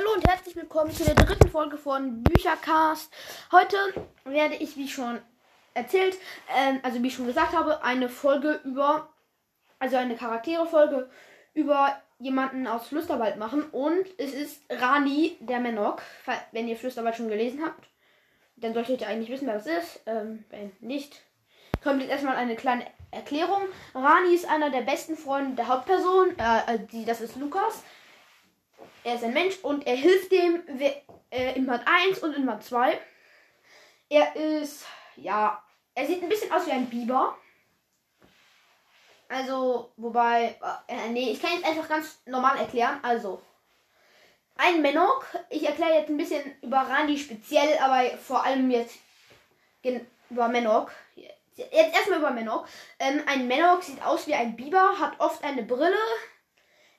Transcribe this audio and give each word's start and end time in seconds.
Hallo 0.00 0.14
und 0.14 0.26
herzlich 0.26 0.56
willkommen 0.56 0.90
zu 0.90 1.04
der 1.04 1.14
dritten 1.14 1.50
Folge 1.50 1.76
von 1.76 2.22
Büchercast. 2.22 3.12
Heute 3.52 3.76
werde 4.24 4.54
ich, 4.54 4.78
wie 4.78 4.88
schon 4.88 5.18
erzählt, 5.74 6.16
ähm, 6.56 6.80
also 6.82 7.02
wie 7.02 7.08
ich 7.08 7.14
schon 7.14 7.26
gesagt 7.26 7.52
habe, 7.52 7.84
eine 7.84 8.08
Folge 8.08 8.60
über, 8.64 9.10
also 9.78 9.96
eine 9.96 10.16
Charaktere-Folge 10.16 11.10
über 11.52 12.00
jemanden 12.18 12.66
aus 12.66 12.86
Flüsterwald 12.88 13.36
machen. 13.36 13.64
Und 13.72 14.06
es 14.16 14.32
ist 14.32 14.62
Rani 14.70 15.36
der 15.40 15.60
Menok. 15.60 16.00
Wenn 16.52 16.68
ihr 16.68 16.76
Flüsterwald 16.76 17.16
schon 17.16 17.28
gelesen 17.28 17.62
habt, 17.62 17.86
dann 18.56 18.72
solltet 18.72 19.02
ihr 19.02 19.08
eigentlich 19.08 19.30
wissen, 19.30 19.48
wer 19.48 19.54
das 19.54 19.66
ist. 19.66 20.00
Ähm, 20.06 20.44
wenn 20.48 20.72
nicht, 20.80 21.20
kommt 21.82 22.00
jetzt 22.00 22.10
erstmal 22.10 22.36
eine 22.36 22.56
kleine 22.56 22.86
Erklärung. 23.10 23.64
Rani 23.94 24.34
ist 24.34 24.48
einer 24.48 24.70
der 24.70 24.82
besten 24.82 25.16
Freunde 25.16 25.56
der 25.56 25.68
Hauptperson. 25.68 26.38
Äh, 26.38 26.78
die, 26.90 27.04
das 27.04 27.20
ist 27.20 27.36
Lukas. 27.36 27.82
Er 29.04 29.14
ist 29.14 29.24
ein 29.24 29.32
Mensch 29.32 29.56
und 29.62 29.86
er 29.86 29.96
hilft 29.96 30.30
dem 30.30 30.62
äh, 31.30 31.54
in 31.54 31.66
Part 31.66 31.82
1 31.86 32.18
und 32.20 32.34
in 32.34 32.46
Part 32.46 32.64
2. 32.64 32.98
Er 34.08 34.36
ist, 34.36 34.84
ja, 35.16 35.62
er 35.94 36.06
sieht 36.06 36.22
ein 36.22 36.28
bisschen 36.28 36.52
aus 36.52 36.66
wie 36.66 36.72
ein 36.72 36.90
Biber. 36.90 37.36
Also, 39.28 39.92
wobei, 39.96 40.56
äh, 40.88 41.08
nee, 41.10 41.30
ich 41.30 41.40
kann 41.40 41.52
jetzt 41.52 41.64
einfach 41.64 41.88
ganz 41.88 42.20
normal 42.26 42.58
erklären. 42.58 42.98
Also, 43.02 43.40
ein 44.56 44.82
Menok. 44.82 45.24
Ich 45.48 45.66
erkläre 45.66 46.00
jetzt 46.00 46.10
ein 46.10 46.16
bisschen 46.16 46.42
über 46.62 46.78
Rani 46.78 47.16
speziell, 47.16 47.78
aber 47.78 48.16
vor 48.18 48.44
allem 48.44 48.70
jetzt 48.70 48.96
über 50.28 50.48
Menok. 50.48 50.90
Jetzt 51.54 51.94
erstmal 51.94 52.18
über 52.18 52.30
Menok. 52.30 52.66
Ähm, 52.98 53.22
ein 53.26 53.46
Menok 53.46 53.82
sieht 53.82 54.02
aus 54.02 54.26
wie 54.26 54.34
ein 54.34 54.56
Biber, 54.56 54.98
hat 54.98 55.18
oft 55.18 55.42
eine 55.44 55.62
Brille, 55.62 55.96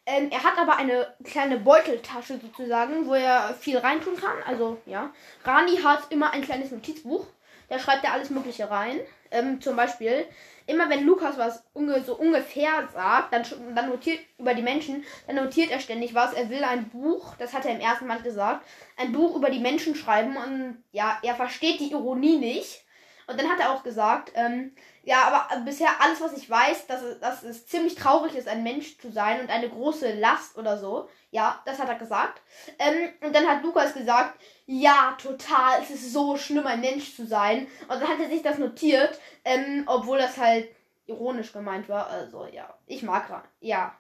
ähm, 0.06 0.30
er 0.32 0.44
hat 0.44 0.58
aber 0.58 0.78
eine 0.78 1.14
kleine 1.24 1.58
Beuteltasche 1.58 2.40
sozusagen, 2.40 3.08
wo 3.08 3.14
er 3.14 3.54
viel 3.60 3.78
reintun 3.78 4.16
kann. 4.18 4.42
Also 4.46 4.78
ja. 4.86 5.12
Rani 5.44 5.78
hat 5.78 6.12
immer 6.12 6.34
ein 6.34 6.42
kleines 6.42 6.72
Notizbuch. 6.72 7.26
Da 7.70 7.80
schreibt 7.80 8.04
er 8.04 8.14
alles 8.14 8.30
Mögliche 8.30 8.70
rein. 8.70 9.00
Ähm, 9.30 9.62
zum 9.62 9.78
Beispiel, 9.78 10.26
immer 10.68 10.90
wenn 10.90 11.06
Lukas 11.06 11.38
was 11.38 11.64
unge 11.74 12.04
so 12.04 12.18
ungefähr 12.18 12.90
sagt, 12.94 13.32
dann, 13.32 13.44
dann 13.74 13.90
notiert 13.90 14.20
über 14.38 14.54
die 14.54 14.62
Menschen, 14.62 15.06
dann 15.26 15.38
notiert 15.38 15.72
er 15.72 15.80
ständig 15.80 16.14
was. 16.14 16.34
Er 16.34 16.50
will 16.50 16.64
ein 16.66 16.90
Buch, 16.90 17.36
das 17.38 17.54
hat 17.54 17.66
er 17.66 17.72
im 17.72 17.80
ersten 17.80 18.08
Mal 18.08 18.22
gesagt, 18.22 18.66
ein 18.98 19.14
Buch 19.14 19.38
über 19.38 19.50
die 19.50 19.60
Menschen 19.60 19.96
schreiben 19.96 20.36
und 20.36 20.84
ja, 20.92 21.18
er 21.24 21.36
versteht 21.36 21.80
die 21.80 21.92
Ironie 21.92 22.38
nicht. 22.38 22.84
Und 23.32 23.40
dann 23.40 23.50
hat 23.50 23.60
er 23.60 23.72
auch 23.72 23.84
gesagt, 23.84 24.32
ähm, 24.36 24.74
ja, 25.04 25.24
aber 25.24 25.62
bisher 25.62 25.90
alles, 26.00 26.22
was 26.22 26.38
ich 26.38 26.50
weiß, 26.50 26.86
dass 26.88 27.02
es, 27.02 27.20
dass 27.20 27.44
es 27.44 27.66
ziemlich 27.66 27.96
traurig 27.96 28.36
ist, 28.36 28.48
ein 28.48 28.62
Mensch 28.62 28.98
zu 29.00 29.12
sein 29.12 29.40
und 29.40 29.50
eine 29.50 29.70
große 29.70 30.14
Last 30.20 30.58
oder 30.58 30.78
so. 30.78 31.10
Ja, 31.32 31.62
das 31.66 31.80
hat 31.80 31.88
er 31.88 31.96
gesagt. 31.96 32.42
Ähm, 32.78 33.10
und 33.22 33.34
dann 33.34 33.48
hat 33.48 33.64
Lukas 33.64 33.94
gesagt, 33.94 34.40
ja, 34.66 35.18
total, 35.22 35.82
es 35.82 35.90
ist 35.90 36.14
so 36.14 36.38
schlimm, 36.38 36.68
ein 36.68 36.82
Mensch 36.82 37.16
zu 37.16 37.26
sein. 37.26 37.68
Und 37.84 38.02
dann 38.02 38.08
hat 38.08 38.20
er 38.20 38.30
sich 38.30 38.44
das 38.44 38.58
notiert, 38.58 39.20
ähm, 39.46 39.84
obwohl 39.88 40.18
das 40.18 40.38
halt 40.38 40.70
ironisch 41.06 41.54
gemeint 41.54 41.90
war. 41.90 42.08
Also, 42.08 42.46
ja, 42.48 42.74
ich 42.86 43.02
mag 43.02 43.30
Rani. 43.30 43.48
Ja. 43.62 43.96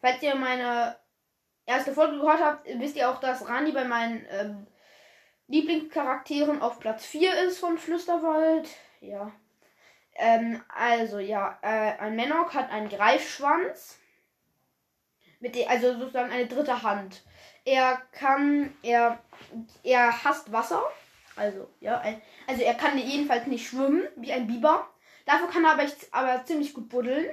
Falls 0.00 0.22
ihr 0.22 0.34
meine 0.34 0.96
erste 1.66 1.92
Folge 1.92 2.18
gehört 2.18 2.40
habt, 2.40 2.66
wisst 2.78 2.96
ihr 2.96 3.10
auch, 3.10 3.20
dass 3.20 3.48
Rani 3.48 3.72
bei 3.72 3.84
meinen 3.84 4.24
ähm, 4.30 4.66
Lieblingscharakteren 5.50 6.62
auf 6.62 6.78
Platz 6.78 7.04
4 7.06 7.34
ist 7.42 7.58
von 7.58 7.76
Flüsterwald. 7.76 8.68
Ja. 9.00 9.32
Ähm, 10.14 10.62
also 10.68 11.18
ja, 11.18 11.58
äh, 11.62 11.98
ein 11.98 12.14
Menok 12.14 12.54
hat 12.54 12.70
einen 12.70 12.88
Greifschwanz. 12.88 13.98
Mit 15.40 15.56
der, 15.56 15.68
also 15.68 15.98
sozusagen 15.98 16.30
eine 16.30 16.46
dritte 16.46 16.82
Hand. 16.82 17.24
Er 17.64 18.00
kann, 18.12 18.72
er, 18.82 19.18
er 19.82 20.24
hasst 20.24 20.52
Wasser. 20.52 20.84
Also, 21.34 21.68
ja, 21.80 22.02
also 22.46 22.62
er 22.62 22.74
kann 22.74 22.98
jedenfalls 22.98 23.46
nicht 23.46 23.66
schwimmen, 23.66 24.06
wie 24.16 24.32
ein 24.32 24.46
Biber. 24.46 24.88
Dafür 25.24 25.48
kann 25.48 25.64
er 25.64 25.72
aber, 25.72 25.86
aber 26.12 26.44
ziemlich 26.44 26.74
gut 26.74 26.88
buddeln. 26.90 27.26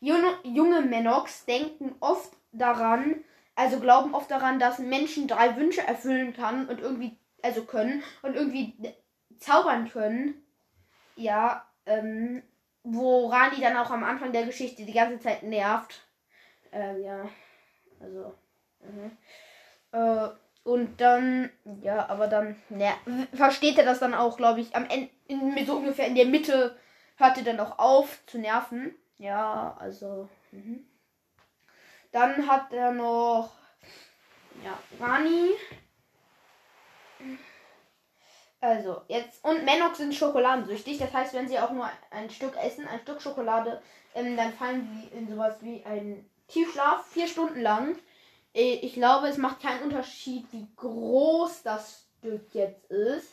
Junge, 0.00 0.38
junge 0.42 0.80
Menoks 0.80 1.44
denken 1.44 1.94
oft 2.00 2.32
daran, 2.52 3.22
also 3.54 3.78
glauben 3.80 4.14
oft 4.14 4.30
daran, 4.30 4.58
dass 4.58 4.78
Menschen 4.78 5.28
drei 5.28 5.56
Wünsche 5.56 5.82
erfüllen 5.82 6.34
kann 6.34 6.68
und 6.68 6.80
irgendwie, 6.80 7.18
also 7.46 7.64
können 7.64 8.02
und 8.22 8.34
irgendwie 8.34 8.74
zaubern 9.38 9.88
können. 9.88 10.42
Ja, 11.14 11.66
ähm, 11.86 12.42
wo 12.82 13.26
Rani 13.28 13.60
dann 13.60 13.76
auch 13.76 13.90
am 13.90 14.04
Anfang 14.04 14.32
der 14.32 14.44
Geschichte 14.44 14.84
die 14.84 14.92
ganze 14.92 15.20
Zeit 15.20 15.42
nervt. 15.42 16.02
Ähm, 16.72 17.02
ja, 17.02 17.28
also. 18.00 18.34
Mhm. 18.80 19.16
Äh, 19.92 20.28
und 20.64 21.00
dann, 21.00 21.50
ja, 21.82 22.08
aber 22.08 22.26
dann, 22.26 22.56
ne, 22.68 22.92
versteht 23.32 23.78
er 23.78 23.84
das 23.84 24.00
dann 24.00 24.14
auch, 24.14 24.36
glaube 24.36 24.60
ich, 24.60 24.74
am 24.74 24.84
Ende, 24.90 25.08
in, 25.28 25.64
so 25.64 25.76
ungefähr 25.76 26.08
in 26.08 26.16
der 26.16 26.26
Mitte 26.26 26.76
hört 27.16 27.38
er 27.38 27.44
dann 27.44 27.60
auch 27.60 27.78
auf 27.78 28.24
zu 28.26 28.38
nerven. 28.38 28.94
Ja, 29.18 29.76
also. 29.78 30.28
Mhm. 30.50 30.84
Dann 32.12 32.48
hat 32.48 32.72
er 32.72 32.92
noch, 32.92 33.52
ja, 34.64 34.78
Rani. 34.98 35.50
Also, 38.60 39.02
jetzt. 39.08 39.44
Und 39.44 39.64
Menok 39.64 39.96
sind 39.96 40.14
schokoladensüchtig. 40.14 40.98
Das 40.98 41.12
heißt, 41.12 41.34
wenn 41.34 41.48
sie 41.48 41.58
auch 41.58 41.72
nur 41.72 41.88
ein 42.10 42.30
Stück 42.30 42.56
essen, 42.56 42.88
ein 42.88 43.00
Stück 43.00 43.20
Schokolade, 43.20 43.82
ähm, 44.14 44.36
dann 44.36 44.52
fallen 44.52 44.88
sie 44.92 45.16
in 45.16 45.28
sowas 45.28 45.56
wie 45.60 45.84
einen 45.84 46.28
Tiefschlaf, 46.48 47.06
vier 47.06 47.28
Stunden 47.28 47.60
lang. 47.60 47.98
Äh, 48.54 48.76
ich 48.76 48.94
glaube, 48.94 49.28
es 49.28 49.36
macht 49.36 49.60
keinen 49.60 49.82
Unterschied, 49.82 50.46
wie 50.52 50.66
groß 50.76 51.62
das 51.62 52.06
Stück 52.18 52.54
jetzt 52.54 52.90
ist. 52.90 53.32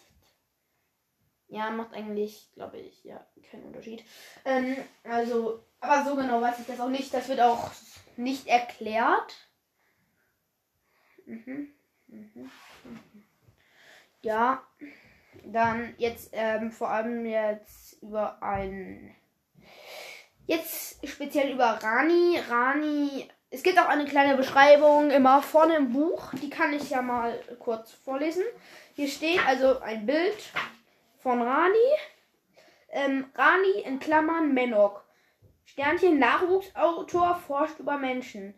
Ja, 1.47 1.69
macht 1.69 1.93
eigentlich, 1.93 2.49
glaube 2.55 2.79
ich, 2.79 3.03
ja, 3.03 3.25
keinen 3.49 3.65
Unterschied. 3.65 4.03
Ähm, 4.43 4.75
also, 5.03 5.63
aber 5.79 6.09
so 6.09 6.15
genau 6.15 6.41
weiß 6.41 6.59
ich 6.59 6.65
das 6.65 6.79
auch 6.79 6.89
nicht. 6.89 7.13
Das 7.13 7.29
wird 7.29 7.41
auch 7.41 7.71
nicht 8.17 8.47
erklärt. 8.47 9.35
Mhm. 11.25 11.73
Mhm. 12.07 12.51
Mhm. 12.83 13.12
Ja. 14.23 14.63
Dann 15.45 15.93
jetzt 15.97 16.29
ähm, 16.31 16.71
vor 16.71 16.89
allem 16.89 17.25
jetzt 17.25 18.01
über 18.01 18.41
ein. 18.41 19.13
Jetzt 20.47 21.07
speziell 21.07 21.51
über 21.51 21.79
Rani. 21.81 22.39
Rani. 22.49 23.29
Es 23.49 23.61
gibt 23.61 23.77
auch 23.77 23.87
eine 23.87 24.05
kleine 24.05 24.35
Beschreibung 24.35 25.11
immer 25.11 25.41
vorne 25.41 25.75
im 25.75 25.93
Buch. 25.93 26.33
Die 26.41 26.49
kann 26.49 26.73
ich 26.73 26.89
ja 26.89 27.01
mal 27.01 27.39
kurz 27.59 27.91
vorlesen. 27.91 28.43
Hier 28.95 29.07
steht 29.07 29.45
also 29.45 29.79
ein 29.79 30.05
Bild 30.05 30.51
von 31.19 31.41
Rani. 31.41 31.77
Ähm, 32.89 33.25
Rani 33.35 33.81
in 33.85 33.99
Klammern 33.99 34.53
Menok. 34.53 35.03
Sternchen 35.65 36.19
Nachwuchsautor 36.19 37.35
forscht 37.35 37.79
über 37.79 37.97
Menschen. 37.97 38.53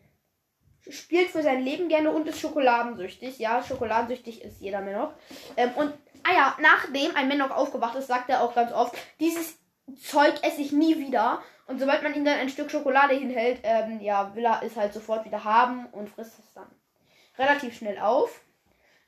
Spielt 0.89 1.29
für 1.29 1.41
sein 1.41 1.63
Leben 1.63 1.89
gerne 1.89 2.11
und 2.11 2.27
ist 2.27 2.39
schokoladensüchtig. 2.39 3.39
Ja, 3.39 3.63
schokoladensüchtig 3.63 4.43
ist 4.43 4.61
jeder 4.61 4.81
Menok. 4.81 5.13
Ähm, 5.57 5.71
und 5.75 5.93
Ah 6.27 6.33
ja, 6.33 6.57
nachdem 6.59 7.15
ein 7.15 7.27
Menok 7.27 7.51
aufgewacht 7.51 7.95
ist, 7.95 8.07
sagt 8.07 8.31
er 8.31 8.41
auch 8.41 8.55
ganz 8.55 8.71
oft, 8.71 8.97
dieses 9.19 9.59
Zeug 9.95 10.33
esse 10.41 10.61
ich 10.61 10.71
nie 10.71 10.97
wieder. 10.97 11.39
Und 11.67 11.79
sobald 11.79 12.01
man 12.01 12.15
ihm 12.15 12.25
dann 12.25 12.39
ein 12.39 12.49
Stück 12.49 12.71
Schokolade 12.71 13.13
hinhält, 13.13 13.59
ähm, 13.61 13.99
ja, 14.01 14.33
will 14.35 14.43
er 14.43 14.61
es 14.63 14.75
halt 14.75 14.91
sofort 14.91 15.25
wieder 15.25 15.43
haben 15.43 15.85
und 15.91 16.09
frisst 16.09 16.39
es 16.39 16.51
dann 16.53 16.67
relativ 17.37 17.77
schnell 17.77 17.99
auf. 17.99 18.41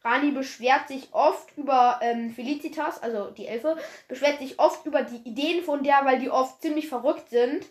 Rani 0.03 0.31
beschwert 0.31 0.87
sich 0.87 1.09
oft 1.11 1.57
über 1.57 1.99
ähm, 2.03 2.31
Felicitas, 2.31 3.01
also 3.01 3.31
die 3.31 3.47
Elfe, 3.47 3.77
beschwert 4.07 4.37
sich 4.37 4.59
oft 4.59 4.85
über 4.85 5.01
die 5.01 5.27
Ideen 5.27 5.63
von 5.63 5.81
der, 5.83 6.01
weil 6.03 6.19
die 6.19 6.29
oft 6.29 6.61
ziemlich 6.61 6.87
verrückt 6.87 7.29
sind. 7.29 7.65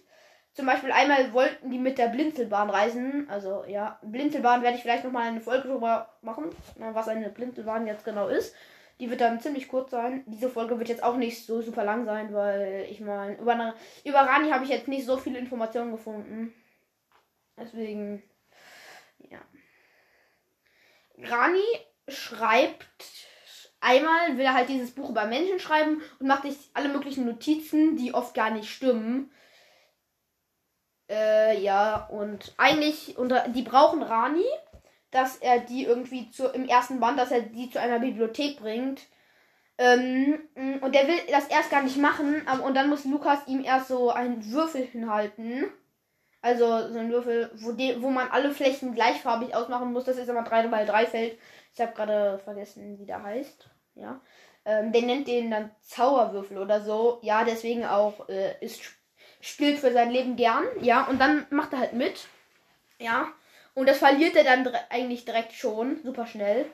Zum 0.56 0.64
Beispiel 0.64 0.90
einmal 0.90 1.34
wollten 1.34 1.70
die 1.70 1.78
mit 1.78 1.98
der 1.98 2.08
Blinzelbahn 2.08 2.70
reisen. 2.70 3.28
Also 3.28 3.64
ja, 3.68 4.00
Blinzelbahn 4.02 4.62
werde 4.62 4.78
ich 4.78 4.82
vielleicht 4.82 5.04
nochmal 5.04 5.28
eine 5.28 5.42
Folge 5.42 5.68
drüber 5.68 6.08
machen, 6.22 6.46
was 6.78 7.08
eine 7.08 7.28
Blinzelbahn 7.28 7.86
jetzt 7.86 8.06
genau 8.06 8.28
ist. 8.28 8.54
Die 8.98 9.10
wird 9.10 9.20
dann 9.20 9.38
ziemlich 9.38 9.68
kurz 9.68 9.90
sein. 9.90 10.24
Diese 10.26 10.48
Folge 10.48 10.78
wird 10.78 10.88
jetzt 10.88 11.02
auch 11.02 11.16
nicht 11.16 11.44
so 11.44 11.60
super 11.60 11.84
lang 11.84 12.06
sein, 12.06 12.32
weil 12.32 12.86
ich 12.88 13.00
meine, 13.00 13.36
über, 13.36 13.74
über 14.02 14.20
Rani 14.20 14.48
habe 14.48 14.64
ich 14.64 14.70
jetzt 14.70 14.88
nicht 14.88 15.04
so 15.04 15.18
viele 15.18 15.38
Informationen 15.38 15.92
gefunden. 15.92 16.54
Deswegen, 17.58 18.22
ja. 19.18 19.40
Rani 21.18 21.64
schreibt 22.08 22.86
einmal, 23.80 24.38
will 24.38 24.46
er 24.46 24.54
halt 24.54 24.70
dieses 24.70 24.92
Buch 24.92 25.10
über 25.10 25.26
Menschen 25.26 25.60
schreiben 25.60 26.00
und 26.18 26.28
macht 26.28 26.44
sich 26.44 26.56
alle 26.72 26.88
möglichen 26.88 27.26
Notizen, 27.26 27.98
die 27.98 28.14
oft 28.14 28.34
gar 28.34 28.50
nicht 28.50 28.70
stimmen. 28.70 29.30
Äh, 31.08 31.60
ja, 31.60 32.06
und 32.06 32.54
eigentlich, 32.56 33.16
und 33.16 33.32
die 33.54 33.62
brauchen 33.62 34.02
Rani 34.02 34.44
dass 35.16 35.36
er 35.36 35.60
die 35.60 35.84
irgendwie 35.84 36.30
zu, 36.30 36.48
im 36.48 36.68
ersten 36.68 37.00
Band, 37.00 37.18
dass 37.18 37.30
er 37.30 37.40
die 37.40 37.70
zu 37.70 37.80
einer 37.80 37.98
Bibliothek 37.98 38.58
bringt. 38.58 39.06
Ähm, 39.78 40.38
und 40.82 40.94
der 40.94 41.06
will 41.06 41.18
das 41.30 41.48
erst 41.48 41.70
gar 41.70 41.82
nicht 41.82 41.96
machen. 41.98 42.42
und 42.62 42.74
dann 42.74 42.88
muss 42.88 43.04
Lukas 43.04 43.46
ihm 43.46 43.64
erst 43.64 43.88
so 43.88 44.10
einen 44.10 44.50
Würfel 44.50 44.82
hinhalten. 44.82 45.66
Also 46.42 46.92
so 46.92 46.98
ein 46.98 47.10
Würfel, 47.10 47.50
wo, 47.56 47.72
de, 47.72 48.00
wo 48.02 48.10
man 48.10 48.28
alle 48.28 48.52
Flächen 48.52 48.94
gleichfarbig 48.94 49.54
ausmachen 49.54 49.92
muss. 49.92 50.04
Das 50.04 50.18
ist 50.18 50.28
immer 50.28 50.44
3 50.44 50.68
bei 50.68 50.84
3 50.84 51.06
Feld. 51.06 51.38
Ich 51.74 51.80
habe 51.80 51.92
gerade 51.92 52.38
vergessen, 52.38 52.98
wie 52.98 53.06
der 53.06 53.22
heißt. 53.22 53.68
Ja. 53.94 54.20
Ähm, 54.64 54.92
der 54.92 55.02
nennt 55.02 55.28
den 55.28 55.50
dann 55.50 55.70
Zauberwürfel 55.80 56.58
oder 56.58 56.82
so. 56.82 57.20
Ja, 57.22 57.44
deswegen 57.44 57.84
auch 57.84 58.28
äh, 58.28 58.54
ist 58.60 58.82
spielt 59.46 59.78
für 59.78 59.92
sein 59.92 60.10
Leben 60.10 60.36
gern. 60.36 60.64
Ja, 60.80 61.04
und 61.04 61.20
dann 61.20 61.46
macht 61.50 61.72
er 61.72 61.78
halt 61.78 61.92
mit. 61.92 62.26
Ja. 62.98 63.28
Und 63.74 63.88
das 63.88 63.98
verliert 63.98 64.34
er 64.36 64.44
dann 64.44 64.68
eigentlich 64.90 65.24
direkt 65.24 65.52
schon. 65.52 66.00
Super 66.02 66.26
schnell. 66.26 66.66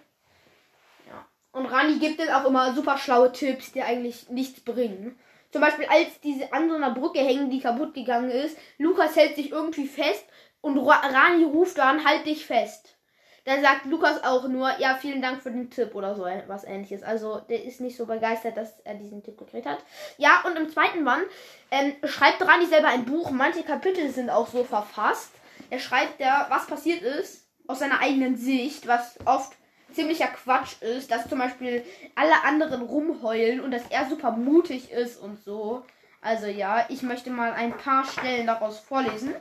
Ja. 1.08 1.26
Und 1.52 1.66
Rani 1.66 1.98
gibt 1.98 2.20
es 2.20 2.30
auch 2.30 2.44
immer 2.44 2.74
super 2.74 2.96
schlaue 2.96 3.32
Tipps, 3.32 3.72
die 3.72 3.82
eigentlich 3.82 4.30
nichts 4.30 4.60
bringen. 4.60 5.18
Zum 5.50 5.60
Beispiel, 5.60 5.86
als 5.86 6.20
diese 6.20 6.52
an 6.52 6.70
so 6.70 6.76
einer 6.76 6.92
Brücke 6.92 7.20
hängen, 7.20 7.50
die 7.50 7.60
kaputt 7.60 7.92
gegangen 7.92 8.30
ist, 8.30 8.56
Lukas 8.78 9.16
hält 9.16 9.36
sich 9.36 9.50
irgendwie 9.50 9.86
fest 9.86 10.24
und 10.62 10.78
Rani 10.78 11.44
ruft 11.44 11.76
dann, 11.76 12.04
halt 12.04 12.24
dich 12.24 12.46
fest. 12.46 12.96
Da 13.44 13.60
sagt 13.60 13.86
Lukas 13.86 14.22
auch 14.22 14.46
nur, 14.46 14.70
ja, 14.78 14.94
vielen 14.94 15.20
Dank 15.20 15.42
für 15.42 15.50
den 15.50 15.68
Tipp 15.68 15.94
oder 15.94 16.14
so 16.14 16.24
was 16.46 16.64
ähnliches. 16.64 17.02
Also, 17.02 17.40
der 17.48 17.64
ist 17.64 17.80
nicht 17.80 17.96
so 17.96 18.06
begeistert, 18.06 18.56
dass 18.56 18.78
er 18.84 18.94
diesen 18.94 19.22
Tipp 19.22 19.36
gekriegt 19.36 19.66
hat. 19.66 19.78
Ja, 20.16 20.42
und 20.46 20.56
im 20.56 20.70
zweiten 20.70 21.04
Band 21.04 21.24
ähm, 21.70 21.94
schreibt 22.04 22.46
Rani 22.46 22.66
selber 22.66 22.88
ein 22.88 23.04
Buch. 23.04 23.30
Manche 23.30 23.64
Kapitel 23.64 24.10
sind 24.10 24.30
auch 24.30 24.46
so 24.46 24.62
verfasst. 24.62 25.32
Er 25.70 25.80
schreibt 25.80 26.20
da, 26.20 26.46
was 26.50 26.66
passiert 26.66 27.02
ist, 27.02 27.48
aus 27.66 27.80
seiner 27.80 28.00
eigenen 28.00 28.36
Sicht, 28.36 28.86
was 28.86 29.18
oft 29.24 29.56
ziemlicher 29.92 30.28
Quatsch 30.28 30.80
ist, 30.82 31.10
dass 31.10 31.28
zum 31.28 31.38
Beispiel 31.38 31.84
alle 32.14 32.44
anderen 32.44 32.82
rumheulen 32.82 33.60
und 33.60 33.70
dass 33.70 33.82
er 33.90 34.08
super 34.08 34.30
mutig 34.32 34.90
ist 34.92 35.20
und 35.20 35.42
so. 35.42 35.84
Also 36.20 36.46
ja, 36.46 36.86
ich 36.88 37.02
möchte 37.02 37.30
mal 37.30 37.52
ein 37.52 37.76
paar 37.76 38.04
Stellen 38.04 38.46
daraus 38.46 38.78
vorlesen, 38.78 39.34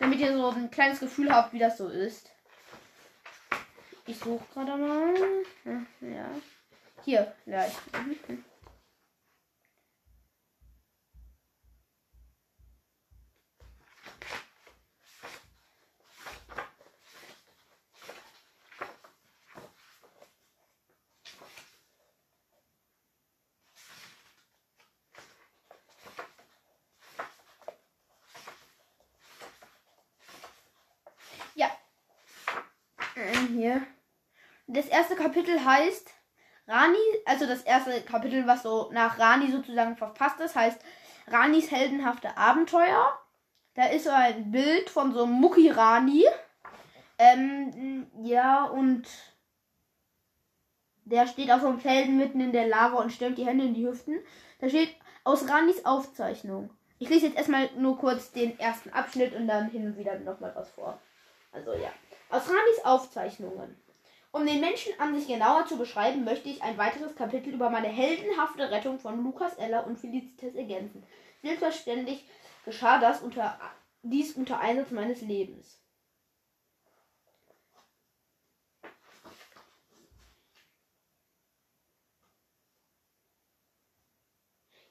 damit 0.00 0.20
ihr 0.20 0.32
so 0.32 0.48
ein 0.48 0.70
kleines 0.70 1.00
Gefühl 1.00 1.32
habt, 1.32 1.52
wie 1.52 1.58
das 1.58 1.76
so 1.76 1.88
ist. 1.88 2.30
Ich 4.08 4.18
suche 4.18 4.44
gerade 4.52 4.76
mal. 4.76 5.14
Ja. 6.00 6.30
Hier, 7.04 7.34
gleich. 7.44 7.72
Mhm. 7.92 8.44
hier. 33.56 33.86
Das 34.66 34.86
erste 34.86 35.14
Kapitel 35.14 35.64
heißt 35.64 36.10
Rani, 36.66 36.96
also 37.24 37.46
das 37.46 37.62
erste 37.62 38.00
Kapitel, 38.02 38.46
was 38.46 38.62
so 38.62 38.90
nach 38.92 39.18
Rani 39.18 39.50
sozusagen 39.52 39.96
verfasst 39.96 40.40
ist, 40.40 40.56
heißt 40.56 40.80
Ranis 41.28 41.70
heldenhafte 41.70 42.36
Abenteuer. 42.36 43.18
Da 43.74 43.86
ist 43.86 44.04
so 44.04 44.10
ein 44.10 44.50
Bild 44.50 44.90
von 44.90 45.12
so 45.12 45.26
Mucki 45.26 45.70
Rani. 45.70 46.24
Ähm, 47.18 48.10
ja, 48.22 48.64
und 48.64 49.06
der 51.04 51.26
steht 51.26 51.50
auf 51.50 51.64
einem 51.64 51.78
Felsen 51.78 52.16
mitten 52.16 52.40
in 52.40 52.52
der 52.52 52.66
Lava 52.66 52.96
und 52.96 53.12
stellt 53.12 53.38
die 53.38 53.46
Hände 53.46 53.64
in 53.64 53.74
die 53.74 53.86
Hüften. 53.86 54.18
Da 54.60 54.68
steht 54.68 54.96
aus 55.24 55.48
Ranis 55.48 55.84
Aufzeichnung. 55.84 56.70
Ich 56.98 57.08
lese 57.08 57.26
jetzt 57.26 57.36
erstmal 57.36 57.70
nur 57.76 57.98
kurz 57.98 58.32
den 58.32 58.58
ersten 58.58 58.90
Abschnitt 58.90 59.34
und 59.34 59.46
dann 59.46 59.70
hin 59.70 59.86
und 59.86 59.98
wieder 59.98 60.18
nochmal 60.18 60.52
was 60.54 60.70
vor. 60.70 61.00
Also 61.52 61.72
ja. 61.74 61.92
Aus 62.30 62.48
Ramis 62.48 62.84
Aufzeichnungen. 62.84 63.76
Um 64.36 64.44
den 64.44 64.60
Menschen 64.60 64.92
an 64.98 65.18
sich 65.18 65.28
genauer 65.28 65.64
zu 65.66 65.78
beschreiben, 65.78 66.24
möchte 66.24 66.50
ich 66.50 66.62
ein 66.62 66.76
weiteres 66.76 67.16
Kapitel 67.16 67.54
über 67.54 67.70
meine 67.70 67.88
heldenhafte 67.88 68.70
Rettung 68.70 69.00
von 69.00 69.24
Lukas 69.24 69.54
Eller 69.54 69.86
und 69.86 69.98
Felicitas 69.98 70.54
ergänzen. 70.54 71.02
Selbstverständlich 71.42 72.22
geschah 72.66 72.98
das 72.98 73.22
unter, 73.22 73.58
dies 74.02 74.34
unter 74.34 74.60
Einsatz 74.60 74.90
meines 74.90 75.22
Lebens. 75.22 75.80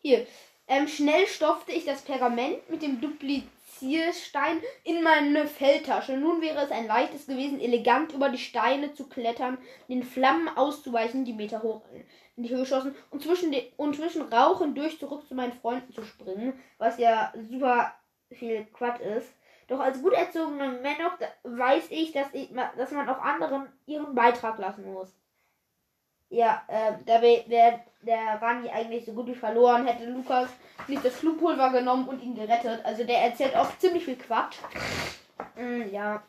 Hier, 0.01 0.25
ähm, 0.65 0.87
schnell 0.87 1.27
stopfte 1.27 1.71
ich 1.71 1.85
das 1.85 2.01
Pergament 2.01 2.67
mit 2.71 2.81
dem 2.81 2.99
Dupliz 2.99 3.43
Zierstein 3.77 4.61
in 4.83 5.03
meine 5.03 5.47
Feldtasche. 5.47 6.17
Nun 6.17 6.41
wäre 6.41 6.63
es 6.63 6.71
ein 6.71 6.87
leichtes 6.87 7.27
gewesen, 7.27 7.59
elegant 7.59 8.13
über 8.13 8.29
die 8.29 8.37
Steine 8.37 8.93
zu 8.93 9.07
klettern, 9.07 9.57
den 9.87 10.03
Flammen 10.03 10.49
auszuweichen, 10.49 11.25
die 11.25 11.33
Meter 11.33 11.61
hoch 11.63 11.81
in 12.37 12.43
die 12.43 12.49
Höhe 12.49 12.65
schossen 12.65 12.95
und 13.11 13.23
zwischen, 13.23 13.51
den, 13.51 13.63
und 13.77 13.95
zwischen 13.95 14.21
Rauchen 14.21 14.75
durch 14.75 14.99
zurück 14.99 15.27
zu 15.27 15.35
meinen 15.35 15.53
Freunden 15.53 15.93
zu 15.93 16.03
springen, 16.03 16.59
was 16.77 16.97
ja 16.97 17.33
super 17.49 17.93
viel 18.31 18.65
Quatsch 18.73 18.99
ist. 18.99 19.33
Doch 19.67 19.79
als 19.79 20.01
gut 20.01 20.13
erzogener 20.13 20.73
Männer 20.73 21.17
weiß 21.43 21.87
ich, 21.89 22.11
dass, 22.11 22.27
ich, 22.33 22.49
dass 22.77 22.91
man 22.91 23.09
auch 23.09 23.19
anderen 23.19 23.67
ihren 23.87 24.13
Beitrag 24.13 24.59
lassen 24.59 24.91
muss. 24.91 25.15
Ja, 26.29 26.63
äh, 26.67 26.93
da 27.05 27.21
wäre 27.21 27.81
der 28.01 28.41
Rani 28.41 28.69
eigentlich 28.69 29.05
so 29.05 29.13
gut 29.13 29.27
wie 29.27 29.35
verloren, 29.35 29.85
hätte 29.85 30.05
Lukas 30.05 30.49
nicht 30.87 31.03
das 31.03 31.15
Flugpulver 31.15 31.71
genommen 31.71 32.07
und 32.07 32.21
ihn 32.21 32.35
gerettet. 32.35 32.83
Also 32.83 33.03
der 33.03 33.19
erzählt 33.19 33.55
auch 33.55 33.77
ziemlich 33.77 34.05
viel 34.05 34.17
Quatsch. 34.17 34.57
Mm, 35.55 35.93
ja. 35.93 36.23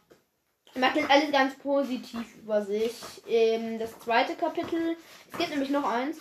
Macht 0.74 0.96
jetzt 0.96 1.10
alles 1.10 1.32
ganz 1.32 1.56
positiv 1.58 2.36
über 2.36 2.62
sich. 2.62 2.94
Ähm, 3.26 3.78
das 3.78 3.98
zweite 3.98 4.34
Kapitel, 4.34 4.96
es 5.32 5.38
gibt 5.38 5.50
nämlich 5.50 5.70
noch 5.70 5.90
eins, 5.90 6.18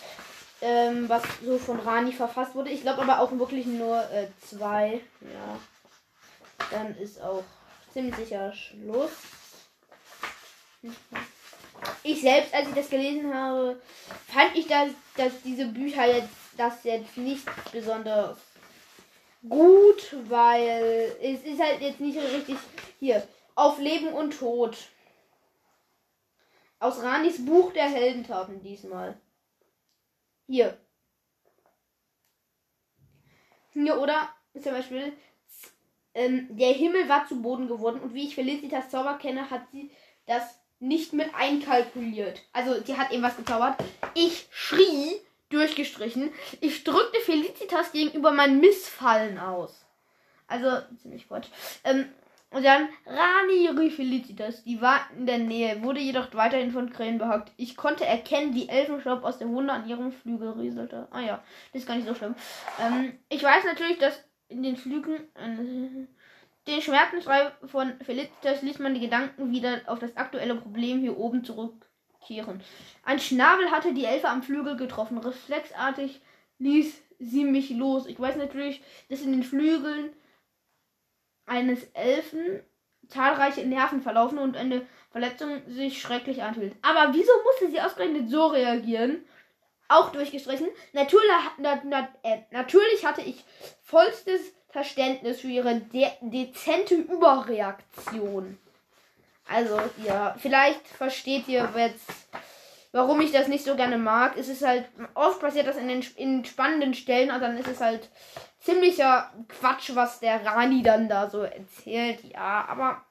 ähm, 0.61 1.09
was 1.09 1.23
so 1.43 1.57
von 1.57 1.79
Rani 1.79 2.13
verfasst 2.13 2.55
wurde. 2.55 2.69
Ich 2.69 2.81
glaube 2.81 3.01
aber 3.01 3.19
auch 3.19 3.31
wirklich 3.37 3.65
nur 3.65 3.99
äh, 4.11 4.27
zwei. 4.41 5.01
Ja. 5.21 5.59
Dann 6.71 6.97
ist 6.97 7.21
auch 7.21 7.43
ziemlich 7.91 8.15
sicher 8.15 8.53
Schluss. 8.53 9.11
Ich 12.07 12.21
selbst, 12.21 12.53
als 12.53 12.69
ich 12.69 12.75
das 12.75 12.89
gelesen 12.91 13.33
habe, 13.33 13.81
fand 14.27 14.55
ich, 14.55 14.67
dass, 14.67 14.91
dass 15.17 15.41
diese 15.41 15.65
Bücher 15.65 16.05
jetzt 16.05 16.29
das 16.55 16.83
jetzt 16.83 17.17
nicht 17.17 17.43
besonders 17.71 18.37
gut, 19.49 20.15
weil 20.29 21.17
es 21.19 21.41
ist 21.41 21.59
halt 21.59 21.81
jetzt 21.81 21.99
nicht 21.99 22.19
richtig 22.19 22.57
hier 22.99 23.27
auf 23.55 23.79
Leben 23.79 24.09
und 24.09 24.37
Tod. 24.37 24.77
Aus 26.77 27.01
Ranis 27.01 27.43
Buch 27.43 27.73
der 27.73 27.89
Heldentaten 27.89 28.61
diesmal. 28.61 29.19
Hier. 30.45 30.77
Hier, 33.73 33.99
oder 33.99 34.29
zum 34.61 34.73
Beispiel, 34.73 35.11
ähm, 36.13 36.55
der 36.55 36.73
Himmel 36.73 37.09
war 37.09 37.25
zu 37.25 37.41
Boden 37.41 37.67
geworden 37.67 37.99
und 37.99 38.13
wie 38.13 38.27
ich 38.27 38.35
Felicitas 38.35 38.91
Zauber 38.91 39.17
kenne, 39.17 39.49
hat 39.49 39.71
sie 39.71 39.89
das 40.27 40.59
nicht 40.79 41.13
mit 41.13 41.33
einkalkuliert. 41.33 42.41
Also, 42.53 42.81
sie 42.83 42.97
hat 42.97 43.11
eben 43.11 43.23
was 43.23 43.37
gezaubert. 43.37 43.75
Ich 44.13 44.47
schrie, 44.51 45.13
durchgestrichen. 45.49 46.31
Ich 46.61 46.83
drückte 46.83 47.19
Felicitas 47.19 47.91
gegenüber 47.91 48.31
mein 48.31 48.59
Missfallen 48.59 49.37
aus. 49.37 49.85
Also, 50.47 50.69
ziemlich 51.01 51.27
Quatsch. 51.27 51.47
Ähm, 51.83 52.09
und 52.55 52.63
dann 52.63 52.87
Rani 53.05 53.67
rief 53.77 53.97
Felicitas, 53.97 54.63
die 54.63 54.79
war 54.79 55.01
in 55.17 55.25
der 55.25 55.39
Nähe, 55.39 55.83
wurde 55.83 55.99
jedoch 55.99 56.33
weiterhin 56.33 56.71
von 56.71 56.89
Krähen 56.89 57.17
behagt. 57.17 57.51
Ich 57.57 57.75
konnte 57.75 58.05
erkennen, 58.05 58.55
wie 58.55 58.69
Elfenstaub 58.69 59.25
aus 59.25 59.39
der 59.39 59.49
Wunde 59.49 59.73
an 59.73 59.89
ihrem 59.89 60.13
Flügel 60.13 60.51
rieselte. 60.51 61.09
Ah 61.11 61.19
ja, 61.19 61.43
das 61.73 61.81
ist 61.81 61.87
gar 61.87 61.95
nicht 61.95 62.07
so 62.07 62.15
schlimm. 62.15 62.35
Ähm, 62.79 63.19
ich 63.27 63.43
weiß 63.43 63.65
natürlich, 63.65 63.97
dass 63.97 64.23
in 64.47 64.63
den 64.63 64.77
Flügeln 64.77 65.23
äh, 65.35 66.07
den 66.67 66.81
Schmerzensfrei 66.81 67.51
von 67.65 67.93
Felicitas 68.01 68.61
ließ 68.61 68.79
man 68.79 68.93
die 68.93 68.99
Gedanken 68.99 69.51
wieder 69.51 69.81
auf 69.85 69.99
das 69.99 70.17
aktuelle 70.17 70.55
Problem 70.55 70.99
hier 70.99 71.17
oben 71.17 71.43
zurückkehren. 71.43 72.61
Ein 73.03 73.19
Schnabel 73.19 73.69
hatte 73.71 73.93
die 73.93 74.05
Elfe 74.05 74.29
am 74.29 74.43
Flügel 74.43 74.75
getroffen. 74.75 75.17
Reflexartig 75.17 76.21
ließ 76.57 77.01
sie 77.19 77.45
mich 77.45 77.69
los. 77.69 78.07
Ich 78.07 78.19
weiß 78.19 78.35
natürlich, 78.35 78.81
dass 79.09 79.21
in 79.21 79.31
den 79.31 79.43
Flügeln 79.43 80.13
eines 81.45 81.83
Elfen 81.93 82.61
zahlreiche 83.07 83.65
Nerven 83.65 84.01
verlaufen 84.01 84.39
und 84.39 84.57
eine 84.57 84.85
Verletzung 85.11 85.61
sich 85.67 86.01
schrecklich 86.01 86.41
anfühlt. 86.41 86.75
Aber 86.81 87.13
wieso 87.13 87.31
musste 87.43 87.69
sie 87.69 87.79
ausgerechnet 87.79 88.29
so 88.29 88.47
reagieren? 88.47 89.23
Auch 89.87 90.11
durchgestrichen. 90.11 90.67
Natürlich, 90.93 91.29
na, 91.59 91.79
na, 91.85 92.09
äh, 92.23 92.39
natürlich 92.49 93.05
hatte 93.05 93.21
ich 93.21 93.45
vollstes 93.83 94.55
Verständnis 94.75 95.39
für 95.39 95.47
ihre 95.47 95.75
de 95.75 96.05
dezente 96.19 96.95
Überreaktion. 96.95 98.57
Also, 99.47 99.79
ja, 100.05 100.35
vielleicht 100.37 100.85
versteht 100.85 101.47
ihr 101.47 101.69
jetzt, 101.77 102.11
warum 102.91 103.21
ich 103.21 103.31
das 103.31 103.47
nicht 103.47 103.63
so 103.63 103.77
gerne 103.77 103.97
mag. 103.97 104.35
Es 104.37 104.49
ist 104.49 104.65
halt, 104.67 104.89
oft 105.13 105.39
passiert 105.39 105.67
das 105.67 105.77
in 105.77 105.87
den 105.87 106.05
in 106.17 106.43
spannenden 106.43 106.93
Stellen 106.93 107.31
und 107.31 107.39
dann 107.39 107.57
ist 107.57 107.69
es 107.69 107.79
halt 107.79 108.09
ziemlicher 108.59 109.31
Quatsch, 109.47 109.91
was 109.93 110.19
der 110.19 110.45
Rani 110.45 110.83
dann 110.83 111.07
da 111.07 111.29
so 111.29 111.43
erzählt. 111.43 112.25
Ja, 112.33 112.65
aber 112.67 113.01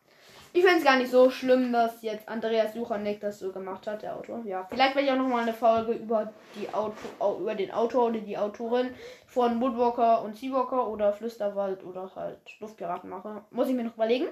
ich 0.54 0.62
finde 0.62 0.78
es 0.78 0.84
gar 0.84 0.96
nicht 0.96 1.10
so 1.10 1.30
schlimm, 1.30 1.72
dass 1.72 2.00
jetzt 2.02 2.28
Andreas 2.28 2.74
Suchanek 2.74 3.20
das 3.20 3.40
so 3.40 3.50
gemacht 3.50 3.88
hat, 3.88 4.02
der 4.02 4.14
Autor. 4.14 4.40
Ja, 4.44 4.64
vielleicht 4.70 4.94
werde 4.94 5.08
ich 5.08 5.12
auch 5.12 5.18
noch 5.18 5.26
mal 5.26 5.42
eine 5.42 5.52
Folge 5.52 5.94
über 5.94 6.32
die 6.54 6.72
Auto, 6.72 7.40
über 7.40 7.56
den 7.56 7.72
Autor 7.72 8.06
oder 8.06 8.20
die 8.20 8.38
Autorin 8.38 8.94
von 9.26 9.60
Woodwalker 9.60 10.22
und 10.22 10.36
Seawalker 10.36 10.86
oder 10.86 11.12
Flüsterwald 11.12 11.82
oder 11.82 12.08
halt 12.14 12.38
Luftpiraten 12.60 13.10
mache. 13.10 13.44
Muss 13.50 13.68
ich 13.68 13.74
mir 13.74 13.82
noch 13.82 13.96
überlegen. 13.96 14.28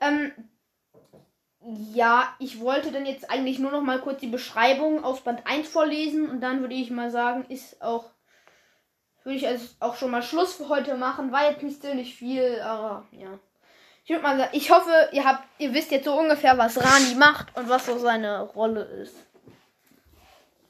Ähm, 0.00 0.30
ja, 1.92 2.32
ich 2.38 2.60
wollte 2.60 2.92
dann 2.92 3.04
jetzt 3.04 3.28
eigentlich 3.28 3.58
nur 3.58 3.72
noch 3.72 3.82
mal 3.82 3.98
kurz 3.98 4.20
die 4.20 4.28
Beschreibung 4.28 5.02
aus 5.02 5.22
Band 5.22 5.48
1 5.48 5.66
vorlesen 5.66 6.30
und 6.30 6.40
dann 6.42 6.60
würde 6.60 6.74
ich 6.74 6.92
mal 6.92 7.10
sagen, 7.10 7.44
ist 7.48 7.82
auch 7.82 8.04
würde 9.24 9.38
ich 9.38 9.48
also 9.48 9.66
auch 9.80 9.96
schon 9.96 10.12
mal 10.12 10.22
Schluss 10.22 10.54
für 10.54 10.68
heute 10.68 10.96
machen. 10.96 11.32
War 11.32 11.50
jetzt 11.50 11.64
nicht 11.64 11.82
ziemlich 11.82 12.14
viel, 12.14 12.60
aber 12.60 13.04
ja. 13.10 13.40
Ich 14.06 14.10
würde 14.10 14.22
mal 14.22 14.38
sagen, 14.38 14.50
ich 14.52 14.70
hoffe, 14.70 15.08
ihr 15.10 15.24
habt, 15.24 15.42
ihr 15.58 15.74
wisst 15.74 15.90
jetzt 15.90 16.04
so 16.04 16.16
ungefähr, 16.16 16.56
was 16.56 16.78
Rani 16.78 17.16
macht 17.16 17.48
und 17.56 17.68
was 17.68 17.86
so 17.86 17.98
seine 17.98 18.42
Rolle 18.42 18.82
ist. 18.82 19.16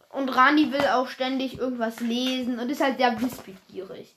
Und 0.08 0.30
Rani 0.30 0.72
will 0.72 0.86
auch 0.86 1.06
ständig 1.08 1.58
irgendwas 1.58 2.00
lesen 2.00 2.58
und 2.58 2.70
ist 2.70 2.82
halt 2.82 2.96
sehr 2.96 3.20
wissbegierig. 3.20 4.16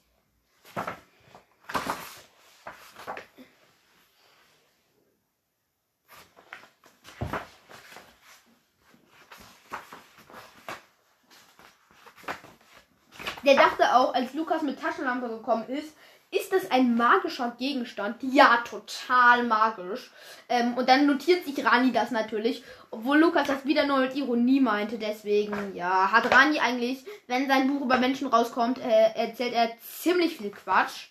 Der 13.44 13.56
dachte 13.56 13.96
auch, 13.96 14.14
als 14.14 14.34
Lukas 14.34 14.62
mit 14.62 14.80
Taschenlampe 14.80 15.28
gekommen 15.28 15.68
ist, 15.68 15.94
ist 16.32 16.54
das 16.54 16.70
ein 16.70 16.96
magischer 16.96 17.56
Gegenstand? 17.58 18.18
Ja, 18.22 18.64
total 18.64 19.44
magisch. 19.44 20.12
Ähm, 20.48 20.76
und 20.78 20.88
dann 20.88 21.08
notiert 21.08 21.44
sich 21.44 21.66
Rani 21.66 21.92
das 21.92 22.12
natürlich, 22.12 22.64
obwohl 22.92 23.18
Lukas 23.18 23.48
das 23.48 23.66
wieder 23.66 23.88
nur 23.88 23.98
mit 24.00 24.16
Ironie 24.16 24.60
meinte. 24.60 25.00
Deswegen, 25.00 25.76
ja, 25.76 26.12
hat 26.12 26.32
Rani 26.32 26.60
eigentlich, 26.60 27.04
wenn 27.26 27.48
sein 27.48 27.68
Buch 27.68 27.82
über 27.82 27.98
Menschen 27.98 28.28
rauskommt, 28.28 28.78
äh, 28.78 29.12
erzählt 29.16 29.54
er 29.54 29.72
ziemlich 29.80 30.38
viel 30.38 30.52
Quatsch. 30.52 31.08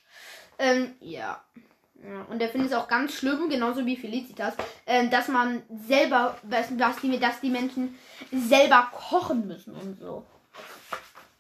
Ähm, 0.56 0.94
ja. 1.00 1.42
ja. 1.96 2.22
Und 2.30 2.40
er 2.40 2.48
findet 2.48 2.70
es 2.70 2.76
auch 2.76 2.87
ganz 2.87 3.14
schlimm, 3.14 3.48
genauso 3.48 3.84
wie 3.87 3.96
Felicitas, 3.96 4.54
äh, 4.87 5.08
dass 5.08 5.26
man 5.26 5.64
selber, 5.68 6.38
dass, 6.44 6.68
dass, 6.76 7.00
die, 7.00 7.18
dass 7.18 7.40
die 7.40 7.50
Menschen 7.50 7.98
selber 8.30 8.88
kochen 8.92 9.48
müssen 9.48 9.75
und 9.75 9.98
so. 9.98 10.25